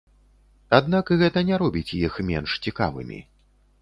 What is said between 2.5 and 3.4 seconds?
цікавымі.